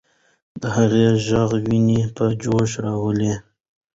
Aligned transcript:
د 0.61 0.63
هغې 0.75 1.05
ږغ 1.25 1.51
ويني 1.67 2.01
په 2.15 2.25
جوش 2.41 2.71
راوړلې. 2.85 3.33